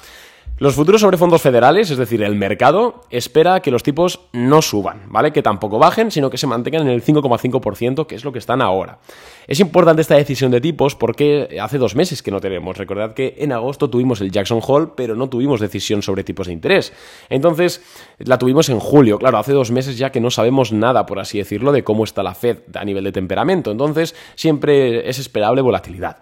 Los 0.61 0.75
futuros 0.75 1.03
sobre 1.03 1.17
fondos 1.17 1.41
federales, 1.41 1.89
es 1.89 1.99
decir, 1.99 2.21
el 2.21 2.35
mercado, 2.35 3.03
espera 3.11 3.61
que 3.61 3.71
los 3.71 3.85
tipos 3.85 4.23
no 4.33 4.61
suban, 4.61 5.03
¿vale? 5.07 5.33
Que 5.33 5.41
tampoco 5.41 5.79
bajen, 5.79 6.11
sino 6.11 6.31
que 6.31 6.37
se 6.37 6.49
mantengan 6.49 6.83
en 6.83 6.89
el 6.89 7.05
5,5%, 7.05 8.09
que 8.09 8.17
es 8.17 8.25
lo 8.25 8.33
que 8.33 8.41
están 8.41 8.61
ahora. 8.61 8.99
Es 9.47 9.61
importante 9.61 10.03
esta 10.03 10.17
decisión 10.17 10.51
de 10.51 10.61
tipos 10.61 10.97
porque 10.97 11.57
hace 11.63 11.79
dos 11.79 11.95
meses 11.95 12.25
que 12.25 12.33
no 12.33 12.41
tenemos. 12.41 12.77
Recordad 12.77 13.15
que 13.15 13.37
en 13.39 13.53
agosto 13.53 13.89
tuvimos 13.89 14.21
el 14.21 14.33
Jackson 14.33 14.61
Hole, 14.67 14.89
pero 14.97 15.15
no 15.15 15.29
tuvimos 15.29 15.61
decisión 15.61 16.03
sobre 16.03 16.25
tipos 16.25 16.49
de 16.49 16.55
interés. 16.55 16.93
Entonces, 17.29 17.81
la 18.19 18.37
tuvimos 18.37 18.69
en 18.69 18.81
julio. 18.81 19.21
Claro, 19.21 19.39
hace 19.39 19.53
dos 19.53 19.71
meses 19.71 19.97
ya 19.97 20.11
que 20.11 20.21
no 20.21 20.33
sabemos 20.33 20.73
nada, 20.73 21.07
por 21.07 21.21
así 21.21 21.39
decirlo, 21.39 21.71
de 21.71 21.85
cómo 21.85 22.03
está 22.03 22.25
la 22.25 22.35
Fed 22.35 22.59
a 22.75 22.85
nivel 22.85 23.05
de 23.05 23.13
temperamento. 23.13 23.71
Entonces, 23.71 24.17
siempre 24.35 25.09
es 25.09 25.21
esperable 25.21 25.63
volatilidad. 25.63 26.17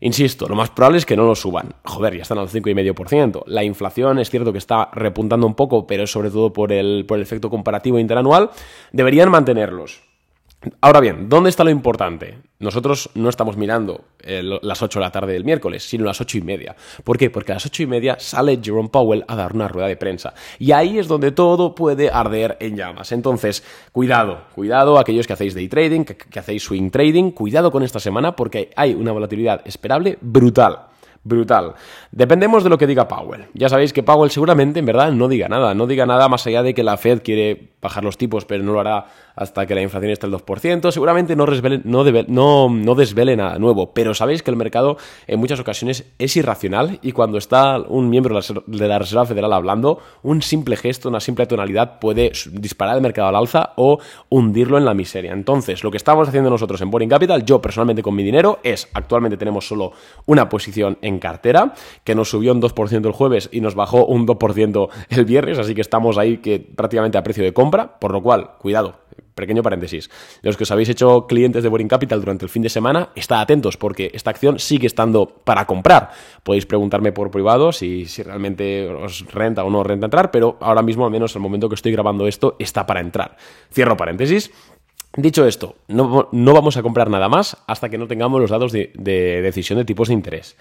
Insisto, 0.00 0.48
lo 0.48 0.54
más 0.54 0.70
probable 0.70 0.98
es 0.98 1.06
que 1.06 1.16
no 1.16 1.24
lo 1.24 1.34
suban. 1.34 1.74
Joder, 1.84 2.16
ya 2.16 2.22
están 2.22 2.38
al 2.38 2.48
5,5%. 2.48 3.44
La 3.46 3.64
inflación 3.64 4.18
es 4.18 4.30
cierto 4.30 4.52
que 4.52 4.58
está 4.58 4.90
repuntando 4.92 5.46
un 5.46 5.54
poco, 5.54 5.86
pero 5.86 6.04
es 6.04 6.10
sobre 6.10 6.30
todo 6.30 6.52
por 6.52 6.72
el, 6.72 7.04
por 7.06 7.18
el 7.18 7.22
efecto 7.22 7.50
comparativo 7.50 7.98
interanual. 7.98 8.50
Deberían 8.92 9.30
mantenerlos. 9.30 10.07
Ahora 10.80 10.98
bien, 10.98 11.28
¿dónde 11.28 11.50
está 11.50 11.62
lo 11.62 11.70
importante? 11.70 12.38
Nosotros 12.58 13.10
no 13.14 13.28
estamos 13.28 13.56
mirando 13.56 14.06
eh, 14.20 14.42
las 14.42 14.82
8 14.82 14.98
de 14.98 15.04
la 15.04 15.12
tarde 15.12 15.32
del 15.32 15.44
miércoles, 15.44 15.88
sino 15.88 16.04
las 16.04 16.20
8 16.20 16.38
y 16.38 16.40
media. 16.40 16.74
¿Por 17.04 17.16
qué? 17.16 17.30
Porque 17.30 17.52
a 17.52 17.54
las 17.54 17.66
8 17.66 17.84
y 17.84 17.86
media 17.86 18.16
sale 18.18 18.58
Jerome 18.60 18.88
Powell 18.88 19.24
a 19.28 19.36
dar 19.36 19.52
una 19.52 19.68
rueda 19.68 19.86
de 19.86 19.96
prensa. 19.96 20.34
Y 20.58 20.72
ahí 20.72 20.98
es 20.98 21.06
donde 21.06 21.30
todo 21.30 21.76
puede 21.76 22.10
arder 22.10 22.56
en 22.58 22.76
llamas. 22.76 23.12
Entonces, 23.12 23.62
cuidado, 23.92 24.46
cuidado 24.52 24.98
aquellos 24.98 25.28
que 25.28 25.34
hacéis 25.34 25.54
day 25.54 25.68
trading, 25.68 26.04
que 26.04 26.38
hacéis 26.40 26.64
swing 26.64 26.90
trading, 26.90 27.30
cuidado 27.30 27.70
con 27.70 27.84
esta 27.84 28.00
semana 28.00 28.34
porque 28.34 28.70
hay 28.74 28.94
una 28.94 29.12
volatilidad 29.12 29.62
esperable 29.64 30.18
brutal 30.20 30.87
brutal. 31.24 31.74
Dependemos 32.12 32.64
de 32.64 32.70
lo 32.70 32.78
que 32.78 32.86
diga 32.86 33.08
Powell. 33.08 33.46
Ya 33.54 33.68
sabéis 33.68 33.92
que 33.92 34.02
Powell 34.02 34.30
seguramente 34.30 34.78
en 34.78 34.86
verdad 34.86 35.12
no 35.12 35.28
diga 35.28 35.48
nada, 35.48 35.74
no 35.74 35.86
diga 35.86 36.06
nada 36.06 36.28
más 36.28 36.46
allá 36.46 36.62
de 36.62 36.74
que 36.74 36.82
la 36.82 36.96
Fed 36.96 37.22
quiere 37.22 37.70
bajar 37.80 38.02
los 38.02 38.18
tipos, 38.18 38.44
pero 38.44 38.64
no 38.64 38.72
lo 38.72 38.80
hará 38.80 39.06
hasta 39.36 39.66
que 39.66 39.74
la 39.74 39.82
inflación 39.82 40.10
esté 40.10 40.26
al 40.26 40.32
2%. 40.32 40.90
Seguramente 40.90 41.36
no, 41.36 41.46
no, 41.46 42.68
no, 42.68 42.94
desvele 42.96 43.36
nada 43.36 43.58
nuevo, 43.58 43.92
pero 43.92 44.14
sabéis 44.14 44.42
que 44.42 44.50
el 44.50 44.56
mercado 44.56 44.96
en 45.28 45.38
muchas 45.38 45.60
ocasiones 45.60 46.04
es 46.18 46.36
irracional 46.36 46.98
y 47.02 47.12
cuando 47.12 47.38
está 47.38 47.78
un 47.78 48.10
miembro 48.10 48.40
de 48.66 48.88
la 48.88 48.98
Reserva 48.98 49.26
Federal 49.26 49.52
hablando, 49.52 50.00
un 50.24 50.42
simple 50.42 50.76
gesto, 50.76 51.08
una 51.08 51.20
simple 51.20 51.46
tonalidad 51.46 52.00
puede 52.00 52.32
disparar 52.50 52.96
el 52.96 53.02
mercado 53.02 53.28
al 53.28 53.36
alza 53.36 53.74
o 53.76 54.00
hundirlo 54.28 54.76
en 54.76 54.84
la 54.84 54.94
miseria. 54.94 55.32
Entonces, 55.32 55.84
lo 55.84 55.92
que 55.92 55.98
estamos 55.98 56.28
haciendo 56.28 56.50
nosotros 56.50 56.80
en 56.80 56.90
Boring 56.90 57.08
Capital, 57.08 57.44
yo 57.44 57.62
personalmente 57.62 58.02
con 58.02 58.16
mi 58.16 58.24
dinero, 58.24 58.58
es 58.64 58.88
actualmente 58.92 59.36
tenemos 59.36 59.68
solo 59.68 59.92
una 60.26 60.48
posición 60.48 60.98
en 61.00 61.07
cartera 61.16 61.72
que 62.04 62.14
nos 62.14 62.28
subió 62.28 62.52
un 62.52 62.60
2% 62.60 63.06
el 63.06 63.12
jueves 63.12 63.48
y 63.50 63.62
nos 63.62 63.74
bajó 63.74 64.04
un 64.04 64.26
2% 64.26 64.88
el 65.08 65.24
viernes, 65.24 65.58
así 65.58 65.74
que 65.74 65.80
estamos 65.80 66.18
ahí 66.18 66.38
que 66.38 66.60
prácticamente 66.60 67.16
a 67.16 67.22
precio 67.22 67.42
de 67.42 67.54
compra, 67.54 67.98
por 67.98 68.12
lo 68.12 68.22
cual, 68.22 68.50
cuidado, 68.58 68.96
pequeño 69.38 69.62
paréntesis. 69.62 70.10
Los 70.42 70.56
que 70.56 70.64
os 70.64 70.70
habéis 70.70 70.88
hecho 70.90 71.26
clientes 71.26 71.62
de 71.62 71.68
Boring 71.68 71.88
Capital 71.88 72.20
durante 72.20 72.44
el 72.44 72.50
fin 72.50 72.62
de 72.62 72.68
semana, 72.68 73.10
estad 73.14 73.40
atentos 73.40 73.76
porque 73.76 74.10
esta 74.12 74.30
acción 74.30 74.58
sigue 74.58 74.86
estando 74.86 75.26
para 75.26 75.66
comprar. 75.66 76.10
Podéis 76.42 76.66
preguntarme 76.66 77.12
por 77.12 77.30
privado 77.30 77.72
si, 77.72 78.06
si 78.06 78.22
realmente 78.22 78.88
os 78.88 79.24
renta 79.32 79.64
o 79.64 79.70
no 79.70 79.82
renta 79.82 80.06
entrar, 80.06 80.30
pero 80.30 80.58
ahora 80.60 80.82
mismo, 80.82 81.06
al 81.06 81.12
menos 81.12 81.34
al 81.36 81.42
momento 81.42 81.68
que 81.68 81.76
estoy 81.76 81.92
grabando 81.92 82.26
esto, 82.26 82.56
está 82.58 82.84
para 82.84 83.00
entrar. 83.00 83.36
Cierro 83.72 83.96
paréntesis. 83.96 84.50
Dicho 85.16 85.46
esto, 85.46 85.76
no, 85.88 86.28
vamos 86.32 86.76
a 86.76 86.82
comprar 86.82 87.08
nada 87.08 87.28
más 87.28 87.56
hasta 87.66 87.88
que 87.88 87.96
no 87.96 88.06
tengamos 88.06 88.40
los 88.40 88.50
datos 88.50 88.72
de 88.72 88.92
decisión 89.42 89.78
de 89.78 89.84
tipos 89.86 90.08
de 90.08 90.14
interés. 90.14 90.56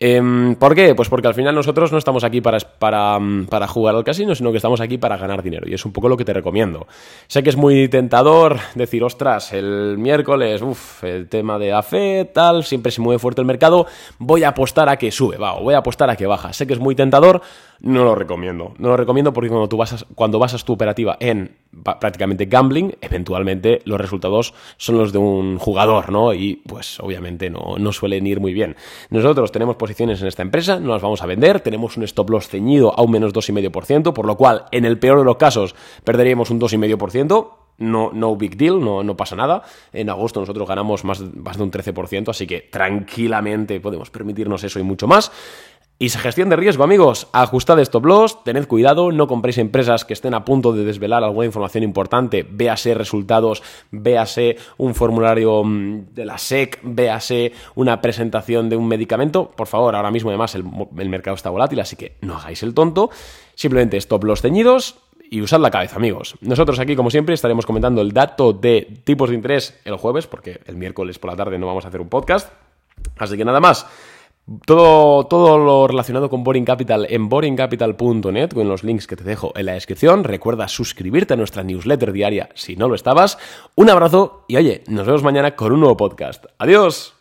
Em, 0.00 0.56
¿Por 0.56 0.74
qué? 0.74 0.94
Pues 0.94 1.08
porque 1.08 1.28
al 1.28 1.34
final 1.34 1.54
nosotros 1.54 1.92
no 1.92 1.98
estamos 1.98 2.24
aquí 2.24 2.40
para, 2.40 2.58
para, 2.58 3.18
para, 3.48 3.68
jugar 3.68 3.94
al 3.94 4.02
casino, 4.02 4.34
sino 4.34 4.50
que 4.50 4.56
estamos 4.56 4.80
aquí 4.80 4.98
para 4.98 5.16
ganar 5.16 5.42
dinero. 5.42 5.68
Y 5.68 5.74
es 5.74 5.84
un 5.84 5.92
poco 5.92 6.08
lo 6.08 6.16
que 6.16 6.24
te 6.24 6.32
recomiendo. 6.32 6.88
Sé 7.28 7.44
que 7.44 7.50
es 7.50 7.56
muy 7.56 7.88
tentador 7.88 8.58
decir, 8.74 9.04
ostras, 9.04 9.52
el 9.52 9.96
miércoles, 9.96 10.62
uff, 10.62 11.04
el 11.04 11.28
tema 11.28 11.58
de 11.58 11.72
AFE, 11.72 12.30
tal, 12.34 12.64
siempre 12.64 12.90
se 12.90 13.00
mueve 13.00 13.20
fuerte 13.20 13.40
el 13.40 13.46
mercado, 13.46 13.86
voy 14.18 14.42
a 14.42 14.48
apostar 14.48 14.88
a 14.88 14.96
que 14.96 15.12
sube, 15.12 15.36
va, 15.36 15.54
o 15.54 15.62
voy 15.62 15.74
a 15.74 15.78
apostar 15.78 16.10
a 16.10 16.16
que 16.16 16.26
baja. 16.26 16.52
Sé 16.52 16.66
que 16.66 16.72
es 16.72 16.80
muy 16.80 16.96
tentador, 16.96 17.40
no 17.80 18.02
lo 18.04 18.14
recomiendo. 18.16 18.74
No 18.78 18.88
lo 18.88 18.96
recomiendo 18.96 19.32
porque 19.32 19.48
cuando 19.48 19.68
tú 19.68 19.76
basas, 19.76 20.06
cuando 20.14 20.38
basas 20.38 20.64
tu 20.64 20.72
operativa 20.72 21.16
en 21.20 21.56
prácticamente 22.00 22.46
gambling, 22.46 22.96
eventualmente 23.00 23.80
los 23.84 24.00
resultados 24.00 24.54
son 24.76 24.98
los 24.98 25.12
de 25.12 25.18
un 25.18 25.58
jugador, 25.58 26.10
¿no? 26.10 26.34
Y 26.34 26.62
pues 26.66 26.98
obviamente 27.00 27.50
no, 27.50 27.76
no 27.78 27.92
suelen 27.92 28.26
ir 28.26 28.40
muy 28.40 28.52
bien. 28.52 28.76
Nosotros 29.10 29.52
tenemos 29.52 29.76
posiciones 29.84 30.22
en 30.22 30.28
esta 30.28 30.40
empresa, 30.40 30.80
no 30.80 30.92
las 30.92 31.02
vamos 31.02 31.20
a 31.20 31.26
vender, 31.26 31.60
tenemos 31.60 31.98
un 31.98 32.04
stop 32.04 32.30
loss 32.30 32.48
ceñido 32.48 32.98
a 32.98 33.02
un 33.02 33.10
menos 33.10 33.34
2,5%, 33.34 34.14
por 34.14 34.24
lo 34.24 34.34
cual 34.34 34.64
en 34.70 34.86
el 34.86 34.98
peor 34.98 35.18
de 35.18 35.24
los 35.26 35.36
casos 35.36 35.74
perderíamos 36.04 36.48
un 36.50 36.58
2,5%. 36.58 37.50
No, 37.76 38.12
no 38.14 38.36
big 38.36 38.56
deal, 38.56 38.80
no, 38.80 39.02
no 39.02 39.16
pasa 39.16 39.36
nada. 39.36 39.62
En 39.92 40.08
agosto 40.08 40.40
nosotros 40.40 40.66
ganamos 40.66 41.04
más, 41.04 41.20
más 41.20 41.58
de 41.58 41.62
un 41.64 41.70
13%, 41.70 42.30
así 42.30 42.46
que 42.46 42.62
tranquilamente 42.62 43.78
podemos 43.80 44.08
permitirnos 44.08 44.64
eso 44.64 44.78
y 44.78 44.84
mucho 44.84 45.06
más. 45.06 45.30
Y 45.96 46.08
gestión 46.08 46.48
de 46.48 46.56
riesgo, 46.56 46.82
amigos. 46.82 47.28
Ajustad 47.32 47.78
stop 47.78 48.04
loss, 48.04 48.42
tened 48.42 48.66
cuidado, 48.66 49.12
no 49.12 49.28
compréis 49.28 49.58
empresas 49.58 50.04
que 50.04 50.12
estén 50.12 50.34
a 50.34 50.44
punto 50.44 50.72
de 50.72 50.84
desvelar 50.84 51.22
alguna 51.22 51.46
información 51.46 51.84
importante, 51.84 52.44
véase 52.50 52.94
resultados, 52.94 53.62
véase 53.92 54.56
un 54.76 54.96
formulario 54.96 55.62
mm, 55.62 56.12
de 56.12 56.24
la 56.24 56.36
SEC, 56.36 56.80
véase 56.82 57.52
una 57.76 58.00
presentación 58.00 58.68
de 58.68 58.76
un 58.76 58.88
medicamento. 58.88 59.52
Por 59.54 59.68
favor, 59.68 59.94
ahora 59.94 60.10
mismo 60.10 60.30
además 60.30 60.56
el, 60.56 60.64
mercado 61.08 61.36
está 61.36 61.50
volátil, 61.50 61.78
así 61.78 61.94
que 61.94 62.16
no 62.22 62.36
hagáis 62.36 62.64
el 62.64 62.74
tonto. 62.74 63.10
Simplemente 63.54 63.96
stop 63.98 64.24
loss 64.24 64.42
teñidos, 64.42 64.96
y 65.30 65.42
usad 65.42 65.60
la 65.60 65.70
cabeza, 65.70 65.96
amigos. 65.96 66.34
Nosotros 66.40 66.80
aquí, 66.80 66.96
como 66.96 67.10
siempre, 67.10 67.34
estaremos 67.34 67.66
comentando 67.66 68.02
el 68.02 68.12
dato 68.12 68.52
de 68.52 69.00
tipos 69.04 69.30
de 69.30 69.36
interés 69.36 69.80
el 69.84 69.96
jueves, 69.96 70.26
porque 70.26 70.60
el 70.66 70.76
miércoles 70.76 71.20
por 71.20 71.30
la 71.30 71.36
tarde 71.36 71.56
no 71.56 71.66
vamos 71.66 71.84
a 71.84 71.88
hacer 71.88 72.00
un 72.00 72.08
podcast. 72.08 72.52
Así 73.16 73.36
que 73.36 73.44
nada 73.44 73.60
más. 73.60 73.86
Todo, 74.66 75.24
todo 75.24 75.56
lo 75.56 75.86
relacionado 75.86 76.28
con 76.28 76.44
Boring 76.44 76.66
Capital 76.66 77.06
en 77.08 77.30
boringcapital.net 77.30 78.52
con 78.52 78.68
los 78.68 78.84
links 78.84 79.06
que 79.06 79.16
te 79.16 79.24
dejo 79.24 79.52
en 79.56 79.66
la 79.66 79.72
descripción. 79.72 80.22
Recuerda 80.22 80.68
suscribirte 80.68 81.32
a 81.32 81.36
nuestra 81.36 81.62
newsletter 81.62 82.12
diaria 82.12 82.50
si 82.54 82.76
no 82.76 82.88
lo 82.88 82.94
estabas. 82.94 83.38
Un 83.74 83.88
abrazo 83.88 84.44
y 84.46 84.56
oye, 84.56 84.84
nos 84.86 85.06
vemos 85.06 85.22
mañana 85.22 85.56
con 85.56 85.72
un 85.72 85.80
nuevo 85.80 85.96
podcast. 85.96 86.44
Adiós. 86.58 87.13